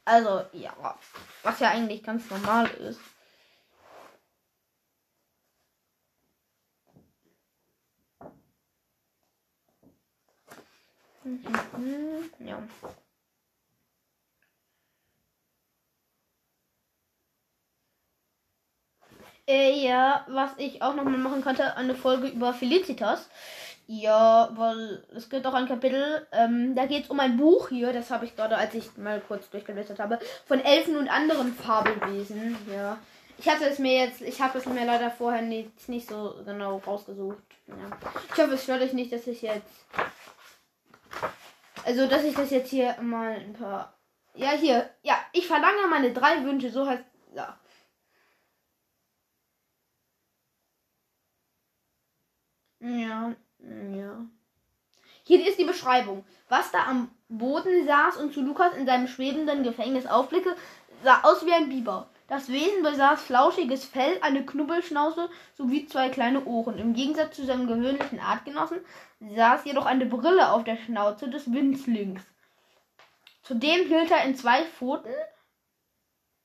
Also, 0.04 0.42
ja. 0.52 0.72
Was 1.44 1.60
ja 1.60 1.68
eigentlich 1.68 2.02
ganz 2.02 2.28
normal 2.28 2.68
ist. 2.88 2.98
Mhm, 11.28 12.30
ja. 12.40 12.62
Äh, 19.46 19.82
ja, 19.82 20.26
was 20.28 20.50
ich 20.58 20.82
auch 20.82 20.94
noch 20.94 21.04
mal 21.04 21.16
machen 21.16 21.42
könnte, 21.42 21.76
eine 21.76 21.94
Folge 21.94 22.28
über 22.28 22.52
Felicitas. 22.52 23.28
Ja, 23.86 24.50
weil 24.54 25.02
es 25.16 25.30
gibt 25.30 25.46
auch 25.46 25.54
ein 25.54 25.66
Kapitel, 25.66 26.26
ähm, 26.32 26.74
da 26.74 26.84
geht 26.84 27.04
es 27.04 27.10
um 27.10 27.18
ein 27.20 27.38
Buch 27.38 27.70
hier, 27.70 27.94
das 27.94 28.10
habe 28.10 28.26
ich 28.26 28.36
gerade, 28.36 28.58
als 28.58 28.74
ich 28.74 28.98
mal 28.98 29.22
kurz 29.26 29.48
durchgeblättert 29.48 29.98
habe, 29.98 30.18
von 30.46 30.60
Elfen 30.60 30.96
und 30.96 31.08
anderen 31.08 31.54
Fabelwesen. 31.54 32.58
Ja. 32.70 32.98
Ich 33.38 33.48
hatte 33.48 33.64
es 33.64 33.78
mir 33.78 33.96
jetzt, 33.96 34.20
ich 34.20 34.42
habe 34.42 34.58
es 34.58 34.66
mir 34.66 34.84
leider 34.84 35.10
vorher 35.10 35.40
nicht, 35.40 35.88
nicht 35.88 36.06
so 36.06 36.34
genau 36.44 36.82
rausgesucht. 36.86 37.38
Ja. 37.66 37.74
Ich 38.34 38.38
hoffe, 38.42 38.54
es 38.54 38.64
stört 38.64 38.82
euch 38.82 38.92
nicht, 38.92 39.10
dass 39.10 39.26
ich 39.26 39.40
jetzt 39.40 39.86
also, 41.88 42.06
dass 42.06 42.22
ich 42.22 42.34
das 42.34 42.50
jetzt 42.50 42.68
hier 42.68 43.00
mal 43.00 43.32
ein 43.32 43.54
paar. 43.54 43.98
Ja, 44.34 44.50
hier. 44.50 44.90
Ja, 45.02 45.18
ich 45.32 45.46
verlange 45.46 45.86
meine 45.88 46.12
drei 46.12 46.44
Wünsche. 46.44 46.70
So 46.70 46.86
heißt. 46.86 47.02
Ja. 47.34 47.58
Ja, 52.80 53.34
ja. 53.62 54.26
Hier 55.22 55.48
ist 55.48 55.58
die 55.58 55.64
Beschreibung. 55.64 56.26
Was 56.50 56.70
da 56.72 56.84
am 56.84 57.10
Boden 57.30 57.86
saß 57.86 58.18
und 58.18 58.34
zu 58.34 58.42
Lukas 58.42 58.76
in 58.76 58.84
seinem 58.84 59.08
schwebenden 59.08 59.62
Gefängnis 59.62 60.04
aufblicke, 60.04 60.56
sah 61.02 61.22
aus 61.22 61.46
wie 61.46 61.54
ein 61.54 61.70
Biber. 61.70 62.10
Das 62.28 62.50
Wesen 62.50 62.82
besaß 62.82 63.22
flauschiges 63.22 63.86
Fell, 63.86 64.18
eine 64.20 64.44
Knubbelschnauze 64.44 65.30
sowie 65.54 65.86
zwei 65.86 66.10
kleine 66.10 66.44
Ohren. 66.44 66.78
Im 66.78 66.92
Gegensatz 66.92 67.36
zu 67.36 67.46
seinem 67.46 67.66
gewöhnlichen 67.66 68.20
Artgenossen 68.20 68.80
saß 69.20 69.64
jedoch 69.64 69.86
eine 69.86 70.04
Brille 70.04 70.52
auf 70.52 70.62
der 70.62 70.76
Schnauze 70.76 71.30
des 71.30 71.50
Winzlings. 71.50 72.22
Zudem 73.42 73.86
hielt 73.86 74.10
er 74.10 74.24
in 74.24 74.36
zwei 74.36 74.62
Pfoten, 74.62 75.14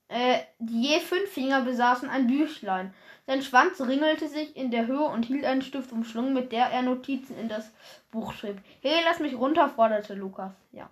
äh, 0.08 0.40
die 0.60 0.84
je 0.84 1.00
fünf 1.02 1.30
Finger 1.30 1.62
besaßen, 1.62 2.10
ein 2.10 2.28
Büchlein. 2.28 2.94
Sein 3.28 3.42
Schwanz 3.42 3.82
ringelte 3.82 4.30
sich 4.30 4.56
in 4.56 4.72
der 4.72 4.88
Höhe 4.88 5.04
und 5.04 5.26
hielt 5.26 5.44
einen 5.44 5.62
Stift 5.62 5.92
umschlungen, 5.92 6.34
mit 6.34 6.54
der 6.54 6.68
er 6.68 6.82
Notizen 6.82 7.38
in 7.38 7.50
das 7.50 7.74
Buch 8.10 8.32
schrieb. 8.34 8.62
Hey, 8.82 9.02
lass 9.04 9.20
mich 9.20 9.36
runter, 9.36 9.68
forderte 9.68 10.14
Lukas. 10.14 10.54
Ja. 10.72 10.90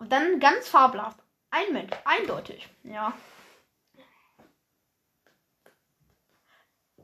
Und 0.00 0.10
dann 0.10 0.40
ganz 0.40 0.68
fabelhaft. 0.68 1.20
Ein 1.50 1.72
Mensch, 1.72 1.92
eindeutig. 2.04 2.68
Ja. 2.82 3.14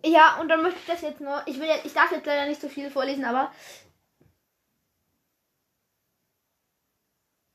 Ja, 0.05 0.39
und 0.41 0.49
dann 0.49 0.63
möchte 0.63 0.79
ich 0.81 0.87
das 0.87 1.03
jetzt 1.03 1.21
nur. 1.21 1.43
Ich 1.47 1.59
will 1.61 1.69
ich 1.85 1.93
darf 1.93 2.13
jetzt 2.13 2.27
leider 2.27 2.47
nicht 2.47 2.61
so 2.61 2.69
viel 2.69 2.91
vorlesen, 2.91 3.25
aber. 3.25 3.53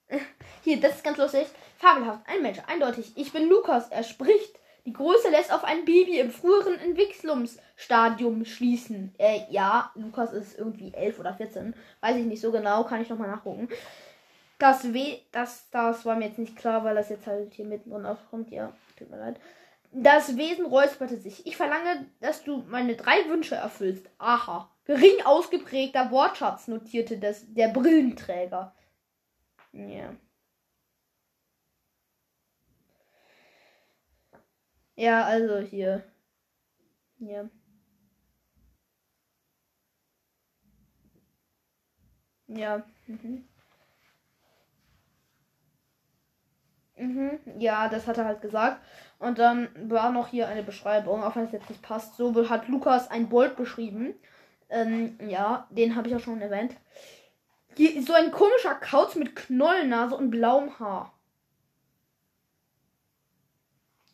Hier, 0.63 0.79
das 0.79 0.95
ist 0.95 1.03
ganz 1.03 1.17
lustig. 1.17 1.47
Fabelhaft. 1.77 2.27
Ein 2.27 2.41
Mensch, 2.41 2.59
eindeutig. 2.67 3.13
Ich 3.15 3.31
bin 3.33 3.47
Lukas. 3.49 3.89
Er 3.89 4.03
spricht. 4.03 4.59
Die 4.85 4.93
Größe 4.93 5.29
lässt 5.29 5.53
auf 5.53 5.63
ein 5.63 5.85
Baby 5.85 6.19
im 6.19 6.29
früheren 6.29 6.77
Entwicklungsstadium 6.77 8.43
schließen. 8.43 9.15
Äh, 9.17 9.41
ja, 9.49 9.91
Lukas 9.95 10.33
ist 10.33 10.59
irgendwie 10.59 10.93
11 10.93 11.19
oder 11.19 11.33
14. 11.33 11.73
Weiß 12.01 12.17
ich 12.17 12.25
nicht 12.25 12.41
so 12.41 12.51
genau, 12.51 12.83
kann 12.83 13.01
ich 13.01 13.07
nochmal 13.07 13.29
nachgucken. 13.29 13.69
Das 14.59 14.93
W, 14.93 15.19
das, 15.31 15.69
das 15.71 16.05
war 16.05 16.17
mir 16.17 16.27
jetzt 16.27 16.37
nicht 16.37 16.57
klar, 16.57 16.83
weil 16.83 16.95
das 16.95 17.09
jetzt 17.09 17.27
halt 17.27 17.53
hier 17.53 17.65
mittendrin 17.65 18.05
aufkommt. 18.05 18.51
Ja, 18.51 18.73
tut 18.97 19.09
mir 19.09 19.17
leid. 19.17 19.39
Das 19.95 20.37
Wesen 20.37 20.65
räusperte 20.65 21.17
sich. 21.17 21.45
Ich 21.45 21.55
verlange, 21.55 22.07
dass 22.19 22.43
du 22.43 22.63
meine 22.67 22.95
drei 22.95 23.29
Wünsche 23.29 23.55
erfüllst. 23.55 24.09
Aha. 24.17 24.69
Gering 24.85 25.23
ausgeprägter 25.23 26.11
Wortschatz, 26.11 26.67
notierte 26.67 27.17
das, 27.19 27.45
der 27.53 27.69
Brillenträger. 27.69 28.75
Ja. 29.71 30.15
Ja, 34.95 35.23
also 35.25 35.59
hier. 35.59 36.03
Ja. 37.19 37.49
Ja. 42.47 42.83
Mhm. 43.07 43.47
Mhm. 46.95 47.39
Ja, 47.57 47.89
das 47.89 48.07
hat 48.07 48.17
er 48.17 48.25
halt 48.25 48.41
gesagt. 48.41 48.81
Und 49.19 49.39
dann 49.39 49.69
war 49.89 50.11
noch 50.11 50.27
hier 50.27 50.47
eine 50.47 50.63
Beschreibung, 50.63 51.23
auch 51.23 51.35
wenn 51.35 51.45
es 51.45 51.51
jetzt 51.51 51.69
nicht 51.69 51.81
passt. 51.81 52.15
So 52.15 52.49
hat 52.49 52.67
Lukas 52.67 53.09
ein 53.09 53.29
Bolt 53.29 53.55
beschrieben. 53.55 54.13
Ähm, 54.69 55.17
ja, 55.27 55.67
den 55.69 55.95
habe 55.95 56.07
ich 56.07 56.15
auch 56.15 56.19
schon 56.19 56.41
erwähnt. 56.41 56.75
Hier 57.75 58.01
so 58.03 58.13
ein 58.13 58.31
komischer 58.31 58.75
Kauz 58.75 59.15
mit 59.15 59.35
Knollennase 59.35 60.15
und 60.15 60.29
blauem 60.29 60.77
Haar. 60.79 61.13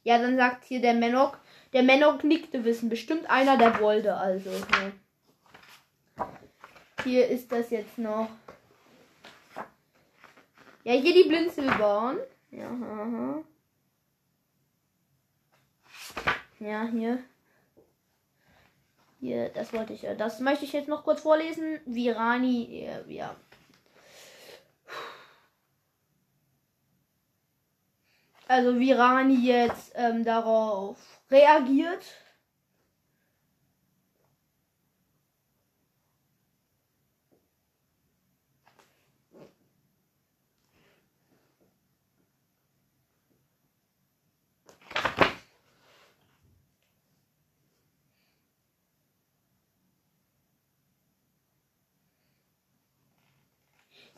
Ja, 0.03 0.17
dann 0.17 0.37
sagt 0.37 0.63
hier 0.63 0.81
der 0.81 0.93
Menok. 0.93 1.39
Der 1.73 1.83
Menok 1.83 2.23
nickte 2.23 2.63
wissen. 2.63 2.89
Bestimmt 2.89 3.29
einer 3.29 3.57
der 3.57 3.79
wollte 3.79 4.15
also. 4.15 4.49
Ja. 4.49 6.27
Hier 7.03 7.27
ist 7.27 7.51
das 7.51 7.69
jetzt 7.69 7.97
noch. 7.97 8.29
Ja, 10.83 10.93
hier 10.93 11.13
die 11.13 11.27
Blinzelbahn. 11.27 12.17
Ja, 12.51 12.69
aha. 12.69 13.43
Ja, 16.59 16.87
hier. 16.87 17.23
Hier, 19.19 19.49
das 19.49 19.73
wollte 19.73 19.93
ich. 19.93 20.05
Das 20.17 20.39
möchte 20.39 20.65
ich 20.65 20.73
jetzt 20.73 20.87
noch 20.87 21.03
kurz 21.03 21.21
vorlesen. 21.21 21.79
Virani, 21.85 22.89
ja. 23.07 23.35
Also 28.47 28.79
Virani 28.79 29.35
jetzt 29.45 29.91
ähm, 29.95 30.23
darauf 30.23 30.97
reagiert. 31.29 32.03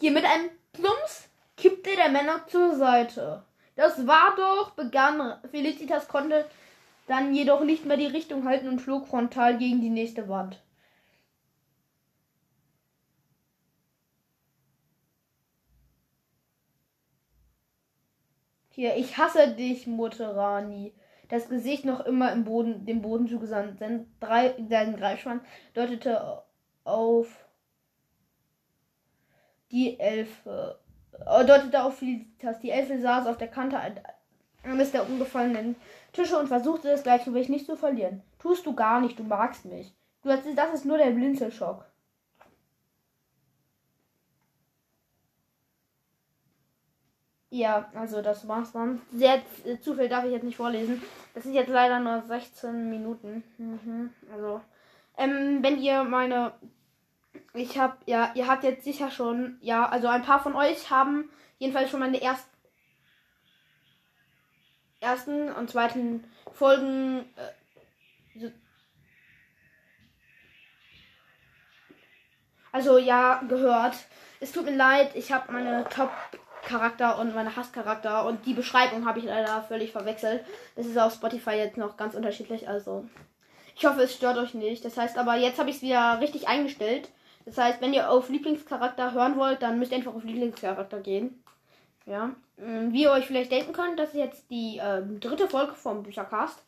Hier 0.01 0.12
mit 0.12 0.25
einem 0.25 0.50
Plumps 0.74 1.29
kippte 1.58 1.96
der 1.96 2.10
Männer 2.10 2.48
zur 2.48 2.75
Seite. 2.75 3.46
Das 3.75 4.08
war 4.08 4.36
doch, 4.36 4.72
begann. 4.72 5.39
Felicitas 5.51 6.08
konnte 6.08 6.46
dann 7.05 7.36
jedoch 7.36 7.63
nicht 7.63 7.86
mehr 7.86 7.98
die 7.98 8.08
Richtung 8.08 8.46
halten 8.46 8.67
und 8.67 8.79
flog 8.79 9.08
frontal 9.08 9.60
gegen 9.60 9.79
die 9.79 9.91
nächste 9.91 10.27
Wand. 10.27 10.60
Hier, 18.72 18.96
ich 18.98 19.20
hasse 19.20 19.50
dich, 19.50 19.86
Mutter 19.86 20.36
Rani. 20.36 20.96
Das 21.29 21.48
Gesicht 21.48 21.86
noch 21.86 22.00
immer 22.00 22.31
im 22.31 22.43
Boden, 22.43 22.88
dem 22.88 23.03
Boden 23.03 23.27
zugesandt. 23.27 23.77
Sein, 23.77 24.12
drei, 24.20 24.55
sein 24.67 24.98
Greifschwanz 24.98 25.43
deutete 25.75 26.41
auf 26.86 27.40
die 29.71 29.99
Elfe. 29.99 30.79
Äh, 31.25 31.45
deutete 31.45 31.83
auf 31.83 31.97
Felicitas. 31.97 32.59
Die 32.59 32.71
Elfe 32.71 32.99
saß 32.99 33.27
auf 33.27 33.37
der 33.37 33.47
Kante 33.47 33.79
eines 34.63 34.91
der 34.91 35.07
umgefallenen 35.07 35.75
Tische 36.13 36.37
und 36.37 36.47
versuchte 36.47 36.89
das 36.89 37.03
Gleichgewicht 37.03 37.49
nicht 37.49 37.65
zu 37.65 37.75
verlieren. 37.75 38.21
Tust 38.39 38.65
du 38.65 38.75
gar 38.75 39.01
nicht, 39.01 39.17
du 39.17 39.23
magst 39.23 39.65
mich. 39.65 39.93
Du, 40.23 40.29
das 40.29 40.73
ist 40.73 40.85
nur 40.85 40.97
der 40.97 41.11
Blinzelschock. 41.11 41.85
Ja, 47.53 47.91
also 47.93 48.21
das 48.21 48.47
war's 48.47 48.71
dann. 48.71 49.01
Sehr 49.11 49.41
äh, 49.65 49.77
zu 49.81 49.93
viel 49.93 50.07
darf 50.07 50.23
ich 50.23 50.31
jetzt 50.31 50.43
nicht 50.43 50.55
vorlesen. 50.55 51.01
Das 51.33 51.43
sind 51.43 51.53
jetzt 51.53 51.67
leider 51.67 51.99
nur 51.99 52.21
16 52.21 52.89
Minuten. 52.89 53.43
Mhm, 53.57 54.09
also, 54.33 54.61
ähm, 55.17 55.59
wenn 55.61 55.77
ihr 55.81 56.03
meine. 56.05 56.53
Ich 57.53 57.77
hab, 57.77 58.07
ja, 58.07 58.31
ihr 58.35 58.47
habt 58.47 58.63
jetzt 58.63 58.83
sicher 58.83 59.11
schon, 59.11 59.57
ja, 59.61 59.88
also 59.88 60.07
ein 60.07 60.23
paar 60.23 60.41
von 60.41 60.55
euch 60.55 60.89
haben 60.89 61.29
jedenfalls 61.59 61.89
schon 61.89 62.00
meine 62.00 62.21
erst, 62.21 62.47
ersten 65.00 65.51
und 65.51 65.69
zweiten 65.69 66.23
Folgen. 66.53 67.25
Äh, 68.35 68.51
also 72.71 72.97
ja, 72.97 73.41
gehört. 73.47 73.95
Es 74.39 74.51
tut 74.51 74.65
mir 74.65 74.75
leid, 74.75 75.15
ich 75.15 75.31
habe 75.31 75.51
meine 75.51 75.83
Top 75.89 76.11
Charakter 76.63 77.19
und 77.19 77.35
meine 77.35 77.55
Hasscharakter 77.55 78.25
und 78.25 78.45
die 78.45 78.53
Beschreibung 78.53 79.05
habe 79.05 79.19
ich 79.19 79.25
leider 79.25 79.63
völlig 79.63 79.91
verwechselt. 79.91 80.45
Das 80.75 80.85
ist 80.85 80.97
auf 80.97 81.13
Spotify 81.13 81.51
jetzt 81.51 81.77
noch 81.77 81.97
ganz 81.97 82.15
unterschiedlich, 82.15 82.69
also 82.69 83.05
ich 83.75 83.85
hoffe, 83.85 84.01
es 84.01 84.13
stört 84.13 84.38
euch 84.38 84.53
nicht. 84.53 84.85
Das 84.85 84.97
heißt 84.97 85.17
aber, 85.17 85.35
jetzt 85.35 85.59
habe 85.59 85.69
ich 85.69 85.77
es 85.77 85.81
wieder 85.81 86.19
richtig 86.21 86.47
eingestellt. 86.47 87.09
Das 87.51 87.65
heißt, 87.65 87.81
wenn 87.81 87.93
ihr 87.93 88.10
auf 88.10 88.29
Lieblingscharakter 88.29 89.13
hören 89.13 89.38
wollt, 89.38 89.62
dann 89.62 89.77
müsst 89.77 89.91
ihr 89.91 89.98
einfach 89.98 90.15
auf 90.15 90.24
Lieblingscharakter 90.24 91.01
gehen. 91.01 91.43
Ja. 92.05 92.27
Mm, 92.58 92.91
wie 92.93 93.03
ihr 93.03 93.12
euch 93.12 93.27
vielleicht 93.27 93.51
denken 93.51 93.74
könnt, 93.74 94.00
das 94.00 94.10
ist 94.10 94.15
jetzt 94.15 94.50
die 94.50 94.77
äh, 94.77 95.01
dritte 95.20 95.48
Folge 95.48 95.74
vom 95.74 96.03
Büchercast. 96.03 96.63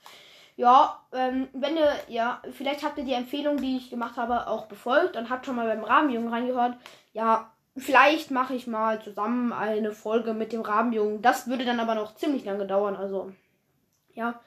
Ja, 0.58 1.02
ähm, 1.13 1.48
wenn 1.54 1.78
ihr, 1.78 1.92
ja, 2.10 2.42
vielleicht 2.52 2.84
habt 2.84 2.98
ihr 2.98 3.06
die 3.06 3.13
Empfehlung, 3.13 3.58
die 3.58 3.78
ich 3.78 3.90
gemacht 3.90 4.18
habe, 4.18 4.48
auch 4.48 4.68
befolgt 4.68 5.16
und 5.16 5.30
habt 5.30 5.46
schon 5.46 5.56
mal 5.56 5.68
beim 5.68 5.84
Rahmenjungen 5.84 6.30
reingehört. 6.30 6.75
Ja, 7.13 7.50
Vielleicht 7.75 8.30
mache 8.30 8.54
ich 8.54 8.68
mal 8.68 9.02
zusammen 9.02 9.52
eine 9.52 9.94
Folge 9.94 10.34
mit 10.36 10.54
dem 10.54 10.62
Rabenjungen. 10.62 11.24
Das 11.24 11.48
würde 11.48 11.66
dann 11.66 11.80
aber 11.80 11.96
noch 11.96 12.13
ziemlich 12.16 12.46
lange 12.46 12.68
dauern. 12.68 12.96
Also, 12.96 13.32
ja. 14.13 14.40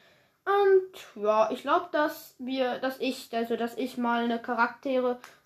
Und 0.44 1.24
ja, 1.24 1.50
ich 1.50 1.62
glaube, 1.62 1.88
dass 1.90 2.36
wir, 2.38 2.78
dass 2.78 3.00
ich, 3.00 3.34
also 3.34 3.56
dass 3.56 3.76
ich 3.76 3.98
mal 3.98 4.22
eine 4.22 4.38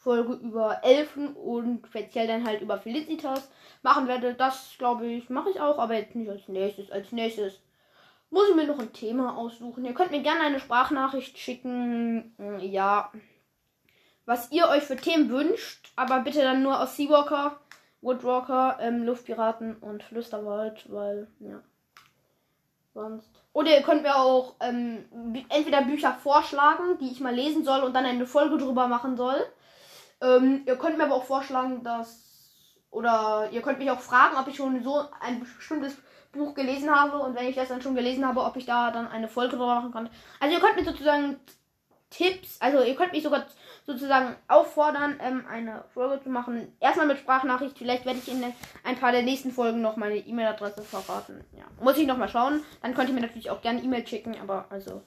Charaktere-Folge 0.01 0.35
über 0.45 0.81
Elfen 0.83 1.35
und 1.35 1.87
speziell 1.87 2.27
dann 2.27 2.47
halt 2.47 2.61
über 2.61 2.79
Felicitas 2.79 3.51
machen 3.83 4.09
werde. 4.09 4.35
Das 4.35 4.75
glaube 4.79 5.07
ich, 5.07 5.31
mache 5.31 5.51
ich 5.51 5.61
auch, 5.61 5.79
aber 5.79 5.95
jetzt 5.95 6.15
nicht 6.15 6.31
als 6.31 6.49
nächstes. 6.49 6.91
Als 6.91 7.13
nächstes 7.13 7.61
muss 8.31 8.49
ich 8.49 8.57
mir 8.57 8.67
noch 8.67 8.79
ein 8.79 8.93
Thema 8.93 9.37
aussuchen. 9.37 9.85
Ihr 9.85 9.95
könnt 9.95 10.11
mir 10.11 10.23
gerne 10.23 10.41
eine 10.41 10.61
Sprachnachricht 10.61 11.39
schicken. 11.39 12.35
Ja. 12.61 13.11
Was 14.27 14.53
ihr 14.53 14.69
euch 14.69 14.85
für 14.85 14.97
Themen 14.97 15.29
wünscht, 15.31 15.93
aber 15.97 16.21
bitte 16.21 16.43
dann 16.43 16.63
nur 16.63 16.81
aus 16.81 16.97
Seawalker. 16.97 17.59
Woodwalker, 18.03 18.79
ähm, 18.81 19.03
Luftpiraten 19.03 19.77
und 19.77 20.03
Flüsterwald, 20.03 20.91
weil, 20.91 21.29
ja. 21.41 21.61
Sonst. 22.95 23.31
Oder 23.53 23.77
ihr 23.77 23.83
könnt 23.83 24.03
mir 24.03 24.17
auch 24.17 24.55
ähm, 24.61 25.05
entweder 25.51 25.83
Bücher 25.83 26.15
vorschlagen, 26.15 26.97
die 26.99 27.13
ich 27.13 27.21
mal 27.21 27.35
lesen 27.35 27.63
soll 27.63 27.83
und 27.83 27.95
dann 27.95 28.07
eine 28.07 28.27
Folge 28.27 28.57
drüber 28.57 28.89
machen 28.89 29.19
soll. 29.19 29.37
Ähm, 30.21 30.63
ihr 30.67 30.77
könnt 30.77 30.99
mir 30.99 31.05
aber 31.05 31.15
auch 31.15 31.25
vorschlagen, 31.25 31.83
dass. 31.83 32.29
Oder 32.91 33.49
ihr 33.53 33.63
könnt 33.63 33.79
mich 33.79 33.91
auch 33.91 34.01
fragen, 34.01 34.37
ob 34.37 34.49
ich 34.49 34.57
schon 34.57 34.83
so 34.83 35.05
ein 35.21 35.41
bestimmtes 35.41 35.97
Buch 36.33 36.55
gelesen 36.55 36.91
habe 36.91 37.19
und 37.19 37.37
wenn 37.37 37.49
ich 37.49 37.57
das 37.57 37.69
dann 37.69 37.83
schon 37.83 37.95
gelesen 37.95 38.27
habe, 38.27 38.43
ob 38.43 38.57
ich 38.57 38.67
da 38.67 38.91
dann 38.91 39.09
eine 39.09 39.29
Folge 39.29 39.53
drüber 39.53 39.75
machen 39.75 39.93
kann. 39.93 40.11
Also 40.41 40.55
ihr 40.55 40.61
könnt 40.61 40.77
mir 40.77 40.85
sozusagen 40.85 41.39
Tipps, 42.11 42.57
also 42.61 42.83
ihr 42.83 42.97
könnt 42.97 43.13
mich 43.13 43.23
sogar 43.23 43.47
sozusagen 43.87 44.37
auffordern, 44.49 45.19
ähm, 45.21 45.45
eine 45.49 45.85
Folge 45.95 46.23
zu 46.23 46.29
machen. 46.29 46.77
Erstmal 46.81 47.07
mit 47.07 47.19
Sprachnachricht. 47.19 47.79
Vielleicht 47.79 48.05
werde 48.05 48.19
ich 48.19 48.31
in 48.31 48.45
ein 48.85 48.97
paar 48.97 49.13
der 49.13 49.23
nächsten 49.23 49.53
Folgen 49.53 49.81
noch 49.81 49.97
meine 49.97 50.17
E-Mail-Adresse 50.17 50.83
verraten. 50.83 51.45
Ja. 51.57 51.65
Muss 51.81 51.99
ich 51.99 52.07
nochmal 52.07 52.29
schauen. 52.29 52.63
Dann 52.83 52.95
könnt 52.95 53.09
ihr 53.09 53.15
mir 53.15 53.21
natürlich 53.21 53.51
auch 53.51 53.63
gerne 53.63 53.81
E-Mail 53.81 54.07
schicken, 54.07 54.37
aber 54.41 54.67
also. 54.71 55.03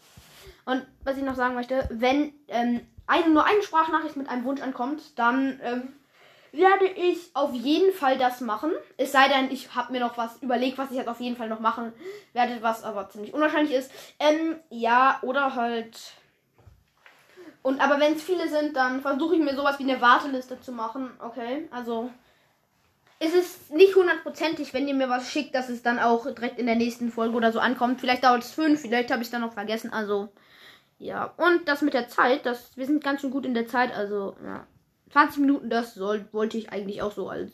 Und 0.66 0.86
was 1.04 1.18
ich 1.18 1.24
noch 1.24 1.36
sagen 1.36 1.56
möchte, 1.56 1.88
wenn 1.92 2.34
ähm, 2.48 2.82
eine, 3.08 3.30
nur 3.30 3.46
eine 3.46 3.62
Sprachnachricht 3.62 4.16
mit 4.16 4.30
einem 4.30 4.46
Wunsch 4.46 4.62
ankommt, 4.62 5.18
dann 5.18 5.60
ähm, 5.64 5.94
werde 6.52 6.86
ich 6.86 7.32
auf 7.34 7.54
jeden 7.54 7.92
Fall 7.94 8.18
das 8.18 8.40
machen. 8.40 8.72
Es 8.98 9.12
sei 9.12 9.28
denn, 9.28 9.52
ich 9.52 9.76
habe 9.76 9.92
mir 9.92 10.00
noch 10.00 10.18
was 10.18 10.42
überlegt, 10.42 10.78
was 10.78 10.92
ich 10.92 10.98
jetzt 10.98 11.10
auf 11.10 11.20
jeden 11.20 11.36
Fall 11.36 11.50
noch 11.50 11.60
machen 11.60 11.92
werde, 12.34 12.62
was 12.62 12.84
aber 12.84 13.10
ziemlich 13.10 13.34
unwahrscheinlich 13.34 13.74
ist. 13.74 13.92
Ähm, 14.20 14.56
ja, 14.70 15.20
oder 15.22 15.56
halt 15.56 15.98
und 17.64 17.80
aber 17.80 18.00
wenn 18.00 18.14
es 18.14 18.22
viele 18.22 18.48
sind, 18.50 18.76
dann 18.76 19.02
versuche 19.02 19.36
ich 19.36 19.42
mir 19.42 19.56
sowas 19.56 19.80
wie 19.80 19.90
eine 19.90 20.02
Warteliste 20.02 20.60
zu 20.60 20.74
machen. 20.74 21.10
Okay, 21.20 21.68
also 21.72 22.12
ist 23.20 23.34
es 23.34 23.70
nicht 23.70 23.96
hundertprozentig, 23.96 24.74
wenn 24.74 24.88
ihr 24.88 24.94
mir 24.94 25.10
was 25.10 25.32
schickt, 25.32 25.56
dass 25.56 25.70
es 25.70 25.82
dann 25.82 25.98
auch 25.98 26.26
direkt 26.26 26.60
in 26.60 26.66
der 26.66 26.76
nächsten 26.76 27.10
Folge 27.10 27.36
oder 27.36 27.54
so 27.54 27.60
ankommt. 27.60 28.02
Vielleicht 28.02 28.26
dauert 28.26 28.44
es 28.44 28.52
fünf, 28.52 28.82
vielleicht 28.82 29.12
habe 29.12 29.22
ich 29.22 29.28
es 29.28 29.32
dann 29.32 29.42
noch 29.42 29.54
vergessen. 29.54 29.94
Also 29.94 30.30
ja, 31.04 31.34
und 31.38 31.68
das 31.68 31.82
mit 31.82 31.94
der 31.94 32.08
Zeit, 32.08 32.46
das 32.46 32.78
wir 32.78 32.86
sind 32.86 33.04
ganz 33.04 33.22
schön 33.22 33.32
gut 33.32 33.46
in 33.46 33.54
der 33.54 33.68
Zeit. 33.68 33.94
Also 33.94 34.38
ja, 34.44 34.66
20 35.12 35.42
Minuten, 35.42 35.70
das 35.70 35.94
soll, 35.94 36.26
wollte 36.32 36.58
ich 36.58 36.72
eigentlich 36.72 37.02
auch 37.02 37.12
so 37.12 37.28
als 37.30 37.52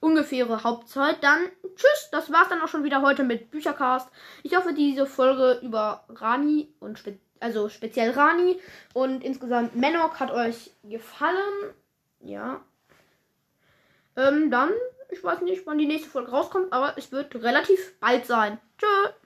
ungefähre 0.00 0.64
Hauptzeit. 0.64 1.22
Dann 1.22 1.38
tschüss, 1.76 2.08
das 2.10 2.32
war's 2.32 2.48
dann 2.48 2.60
auch 2.60 2.68
schon 2.68 2.82
wieder 2.82 3.02
heute 3.02 3.22
mit 3.22 3.52
Büchercast. 3.52 4.08
Ich 4.42 4.56
hoffe, 4.56 4.74
diese 4.74 5.06
Folge 5.06 5.60
über 5.62 6.04
Rani 6.08 6.74
und 6.80 6.98
speziell 6.98 7.20
also 7.38 7.68
speziell 7.68 8.12
Rani 8.12 8.58
und 8.94 9.22
insgesamt 9.22 9.76
Menok 9.76 10.18
hat 10.20 10.30
euch 10.30 10.70
gefallen. 10.82 11.74
Ja. 12.20 12.64
Ähm, 14.16 14.50
dann, 14.50 14.70
ich 15.10 15.22
weiß 15.22 15.42
nicht, 15.42 15.66
wann 15.66 15.76
die 15.76 15.86
nächste 15.86 16.08
Folge 16.08 16.30
rauskommt, 16.30 16.72
aber 16.72 16.96
es 16.96 17.12
wird 17.12 17.34
relativ 17.36 18.00
bald 18.00 18.24
sein. 18.24 18.58
Tschö. 18.78 19.10